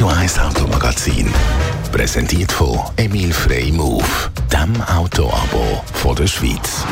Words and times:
Radio 0.00 0.16
1 0.16 0.38
Automagazin. 0.38 1.30
Präsentiert 1.92 2.50
von 2.50 2.78
Emil 2.96 3.34
Frey 3.34 3.70
Move, 3.70 4.02
dem 4.50 4.80
Autoabo 4.80 5.84
von 5.92 6.16
der 6.16 6.26
Schweiz. 6.26 6.86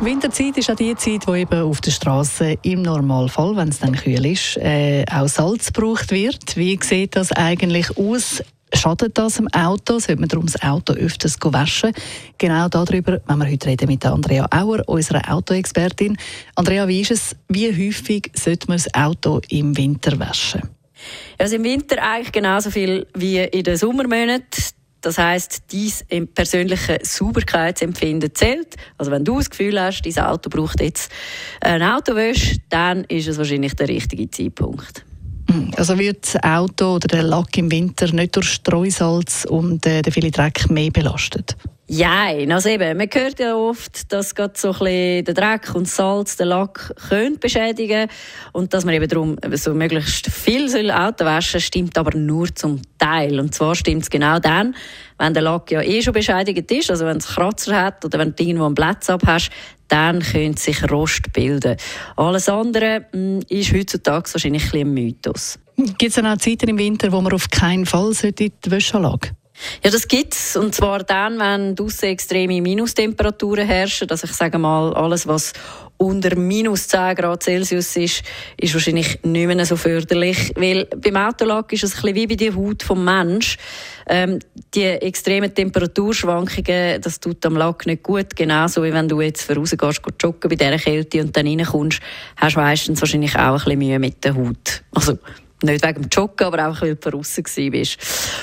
Winterzeit 0.00 0.56
ist 0.56 0.70
auch 0.70 0.76
die 0.76 0.96
Zeit, 0.96 1.26
wo 1.26 1.34
eben 1.34 1.60
auf 1.60 1.82
der 1.82 1.90
Straße 1.90 2.56
im 2.62 2.80
Normalfall, 2.80 3.54
wenn 3.56 3.68
es 3.68 3.80
dann 3.80 3.94
kühl 3.94 4.24
ist, 4.24 4.56
äh, 4.56 5.04
auch 5.12 5.28
Salz 5.28 5.70
gebraucht 5.70 6.10
wird. 6.10 6.56
Wie 6.56 6.78
sieht 6.82 7.14
das 7.14 7.30
eigentlich 7.32 7.94
aus? 7.98 8.42
Schadet 8.72 9.18
das 9.18 9.34
dem 9.34 9.48
Auto? 9.48 9.98
Sollte 9.98 10.16
man 10.16 10.30
darum 10.30 10.46
das 10.46 10.62
Auto 10.62 10.94
öfters 10.94 11.36
waschen? 11.42 11.92
Genau 12.38 12.70
darüber 12.70 13.20
wenn 13.26 13.38
wir 13.38 13.50
heute 13.50 13.68
reden 13.68 13.86
mit 13.86 14.06
Andrea 14.06 14.46
Auer, 14.50 14.82
unserer 14.86 15.30
Autoexpertin. 15.30 16.16
Andrea, 16.54 16.88
wie 16.88 17.02
ist 17.02 17.10
es? 17.10 17.36
Wie 17.48 17.68
häufig 17.68 18.30
sollte 18.34 18.68
man 18.68 18.78
das 18.78 18.94
Auto 18.94 19.42
im 19.50 19.76
Winter 19.76 20.18
waschen? 20.18 20.77
Also 21.38 21.56
im 21.56 21.64
Winter 21.64 22.02
eigentlich 22.02 22.32
genauso 22.32 22.70
viel 22.70 23.06
wie 23.14 23.38
in 23.38 23.64
den 23.64 23.76
Sommermonaten. 23.76 24.64
Das 25.00 25.16
heißt, 25.16 25.62
dein 26.10 26.26
persönliche 26.28 26.98
Sauberkeitsempfinden 27.02 28.34
zählt. 28.34 28.74
Also 28.96 29.12
wenn 29.12 29.24
du 29.24 29.36
das 29.36 29.48
Gefühl 29.48 29.80
hast, 29.80 30.02
dein 30.02 30.24
Auto 30.24 30.50
braucht 30.50 30.80
jetzt 30.80 31.12
ein 31.60 31.82
Autowäsche, 31.82 32.56
dann 32.68 33.04
ist 33.04 33.28
es 33.28 33.38
wahrscheinlich 33.38 33.74
der 33.74 33.88
richtige 33.88 34.28
Zeitpunkt. 34.28 35.04
Hm, 35.50 35.70
also 35.76 35.98
wird 35.98 36.26
das 36.26 36.42
Auto 36.42 36.96
oder 36.96 37.08
der 37.08 37.22
Lack 37.22 37.56
im 37.56 37.70
Winter 37.70 38.12
nicht 38.12 38.36
durch 38.36 38.48
Streusalz 38.48 39.44
und 39.44 39.86
äh, 39.86 40.02
den 40.02 40.12
vielen 40.12 40.32
Dreck 40.32 40.68
mehr 40.68 40.90
belastet? 40.90 41.56
Ja, 41.90 42.26
also 42.50 42.68
eben, 42.68 42.98
man 42.98 43.08
hört 43.10 43.40
ja 43.40 43.56
oft, 43.56 44.12
dass 44.12 44.34
gerade 44.34 44.52
so 44.56 44.72
ein 44.72 44.78
bisschen 44.78 45.24
der 45.24 45.34
Dreck 45.34 45.74
und 45.74 45.88
Salz 45.88 46.36
den 46.36 46.48
Lack 46.48 46.94
können 47.08 47.38
beschädigen 47.38 48.10
und 48.52 48.74
dass 48.74 48.84
man 48.84 48.92
eben 48.92 49.08
darum 49.08 49.36
so 49.54 49.72
möglichst 49.72 50.30
viel 50.30 50.68
soll 50.68 50.90
Auto 50.90 51.24
waschen 51.24 51.62
stimmt 51.62 51.96
aber 51.96 52.14
nur 52.14 52.54
zum 52.54 52.82
Teil. 52.98 53.40
Und 53.40 53.54
zwar 53.54 53.74
stimmt 53.74 54.02
es 54.02 54.10
genau 54.10 54.38
dann, 54.38 54.76
wenn 55.16 55.32
der 55.32 55.42
Lack 55.42 55.70
ja 55.70 55.80
eh 55.80 56.02
schon 56.02 56.12
beschädigt 56.12 56.70
ist, 56.70 56.90
also 56.90 57.06
wenn 57.06 57.16
es 57.16 57.26
Kratzer 57.26 57.82
hat 57.82 58.04
oder 58.04 58.18
wenn 58.18 58.36
du 58.36 58.42
irgendwo 58.42 58.66
einen 58.66 58.74
Platz 58.74 59.08
ab 59.08 59.22
hast, 59.24 59.48
dann 59.88 60.20
könnte 60.20 60.60
sich 60.60 60.90
Rost 60.90 61.32
bilden. 61.32 61.78
Alles 62.16 62.50
andere 62.50 63.06
mh, 63.12 63.18
hm, 63.18 63.40
ist 63.48 63.72
heutzutage 63.72 64.28
wahrscheinlich 64.34 64.74
ein, 64.74 64.80
ein 64.80 64.92
Mythos. 64.92 65.58
Gibt 65.78 66.02
es 66.02 66.16
dann 66.16 66.26
auch 66.26 66.36
Zeiten 66.36 66.68
im 66.68 66.76
Winter, 66.76 67.10
wo 67.12 67.22
man 67.22 67.32
auf 67.32 67.48
keinen 67.48 67.86
Fall 67.86 68.12
in 68.22 68.34
die 68.34 68.52
Wäschanlage 68.66 69.30
ja, 69.84 69.90
das 69.90 70.08
gibt's. 70.08 70.56
Und 70.56 70.74
zwar 70.74 71.00
dann, 71.00 71.38
wenn 71.38 71.74
draussen 71.74 72.06
extreme 72.06 72.60
Minustemperaturen 72.60 73.66
herrschen. 73.66 74.10
Also 74.10 74.26
ich 74.26 74.32
sage 74.32 74.58
mal, 74.58 74.92
alles, 74.94 75.26
was 75.26 75.52
unter 75.98 76.36
minus 76.36 76.86
10 76.88 77.16
Grad 77.16 77.42
Celsius 77.42 77.96
ist, 77.96 78.22
ist 78.56 78.74
wahrscheinlich 78.74 79.18
nicht 79.24 79.46
mehr 79.46 79.66
so 79.66 79.76
förderlich. 79.76 80.52
Weil 80.56 80.86
beim 80.86 81.16
Autolack 81.16 81.72
ist 81.72 81.84
es 81.84 81.96
ein 81.96 82.02
bisschen 82.02 82.16
wie 82.16 82.26
bei 82.28 82.34
der 82.36 82.54
Haut 82.54 82.82
vom 82.82 83.04
Mensch. 83.04 83.56
Ähm, 84.06 84.38
die 84.74 84.84
extremen 84.84 85.52
Temperaturschwankungen, 85.52 87.00
das 87.02 87.20
tut 87.20 87.44
am 87.44 87.56
Lack 87.56 87.86
nicht 87.86 88.04
gut. 88.04 88.36
Genauso 88.36 88.82
wie 88.84 88.92
wenn 88.92 89.08
du 89.08 89.20
jetzt 89.20 89.50
rausgehst, 89.50 90.00
joggen 90.22 90.48
bei 90.48 90.56
dieser 90.56 90.78
Kälte 90.78 91.20
und 91.20 91.36
dann 91.36 91.46
reinkommst, 91.46 92.00
hast 92.36 92.56
du 92.56 92.60
meistens 92.60 93.00
wahrscheinlich 93.00 93.34
auch 93.34 93.40
ein 93.40 93.54
bisschen 93.54 93.78
Mühe 93.78 93.98
mit 93.98 94.24
der 94.24 94.36
Haut. 94.36 94.82
Also, 94.92 95.18
nicht 95.62 95.84
wegen 95.84 96.02
dem 96.02 96.08
Joggen, 96.10 96.46
aber 96.46 96.64
einfach, 96.64 96.82
weil 96.82 96.94
du 96.94 97.10
draußen 97.10 97.44
warst. 97.44 97.98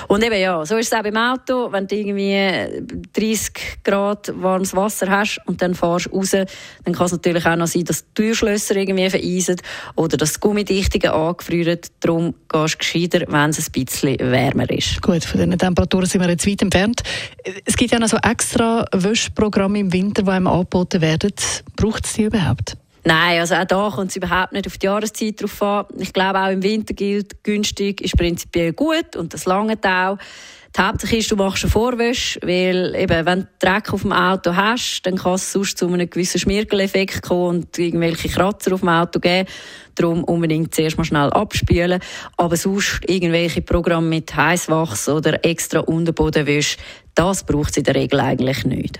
Und 0.08 0.24
eben, 0.24 0.40
ja, 0.40 0.66
so 0.66 0.78
ist 0.78 0.92
es 0.92 0.94
auch 0.94 1.04
beim 1.04 1.18
Auto. 1.18 1.72
Wenn 1.72 1.88
du 1.88 1.96
irgendwie 1.96 2.84
30 3.14 3.84
Grad 3.84 4.34
warmes 4.36 4.76
Wasser 4.76 5.10
hast 5.10 5.40
und 5.46 5.62
dann 5.62 5.76
fahrst 5.76 6.12
raus, 6.12 6.32
dann 6.32 6.94
kann 6.94 7.06
es 7.06 7.12
natürlich 7.12 7.46
auch 7.46 7.56
noch 7.56 7.68
sein, 7.68 7.86
dass 7.86 8.06
die 8.06 8.14
Türschlösser 8.16 8.76
irgendwie 8.76 9.10
vereisen 9.10 9.58
oder 9.96 10.18
dass 10.18 10.34
die 10.34 10.40
Gummidichtungen 10.42 11.10
angefrieren. 11.10 11.80
Darum 12.00 12.36
gehst 12.50 12.76
du 12.76 12.78
gescheiter, 12.80 13.26
wenn 13.28 13.50
es 13.50 13.68
ein 13.68 13.72
bisschen 13.72 14.20
wärmer 14.20 14.70
ist. 14.70 15.02
Gut, 15.02 15.24
von 15.24 15.40
diesen 15.40 15.58
Temperaturen 15.58 16.06
sind 16.06 16.22
wir 16.22 16.30
jetzt 16.30 16.48
weit 16.48 16.62
entfernt. 16.62 17.04
Es 17.66 17.76
gibt 17.78 17.92
ja 17.92 18.00
noch 18.00 18.10
so 18.10 18.18
extra 18.18 18.86
Wäschprogramme 18.92 19.80
im 19.80 19.94
Winter, 19.94 20.24
die 20.24 20.30
einem 20.30 20.48
angeboten 20.48 21.02
werden. 21.02 21.32
Braucht 21.76 22.06
es 22.06 22.14
die 22.14 22.24
überhaupt? 22.24 22.78
Nein, 23.08 23.40
also 23.40 23.54
auch 23.54 23.66
da 23.66 23.92
kommt 23.94 24.10
es 24.10 24.16
überhaupt 24.16 24.52
nicht 24.52 24.66
auf 24.66 24.80
die 24.80 24.88
Jahreszeit 24.88 25.40
drauf 25.40 25.62
an. 25.62 25.86
Ich 26.00 26.12
glaube, 26.12 26.40
auch 26.40 26.50
im 26.50 26.64
Winter 26.64 26.96
gilt, 26.96 27.44
günstig 27.44 28.02
ist 28.02 28.18
prinzipiell 28.18 28.74
gut 28.74 29.16
und 29.16 29.32
das 29.32 29.46
lange 29.46 29.78
auch. 29.84 30.18
Die 30.76 30.82
Hauptsache 30.82 31.16
ist, 31.18 31.32
du 31.32 31.36
machst 31.36 31.64
eine 31.64 31.72
Vorwäsche, 31.72 32.40
weil 32.42 32.96
eben, 32.96 33.26
wenn 33.26 33.42
du 33.42 33.48
Dreck 33.60 33.94
auf 33.94 34.02
dem 34.02 34.12
Auto 34.12 34.56
hast, 34.56 35.04
dann 35.04 35.18
kann 35.18 35.36
es 35.36 35.52
sonst 35.52 35.78
zu 35.78 35.88
einem 35.88 36.10
gewissen 36.10 36.40
Schmirgeleffekt 36.40 37.22
kommen 37.22 37.62
und 37.62 37.78
irgendwelche 37.78 38.28
Kratzer 38.28 38.74
auf 38.74 38.82
dem 38.82 38.90
Auto 38.90 39.20
geben. 39.20 39.48
Darum 39.94 40.24
unbedingt 40.24 40.74
zuerst 40.74 40.98
mal 40.98 41.06
schnell 41.06 41.30
abspülen. 41.30 42.02
Aber 42.36 42.58
sonst 42.58 43.02
irgendwelche 43.08 43.62
Programme 43.62 44.08
mit 44.08 44.36
Heißwachs 44.36 45.08
oder 45.08 45.46
extra 45.46 45.80
Unterbodenwäsche, 45.80 46.78
das 47.14 47.46
braucht 47.46 47.70
es 47.70 47.78
in 47.78 47.84
der 47.84 47.96
Regel 47.96 48.20
eigentlich 48.20 48.66
nicht. 48.66 49.00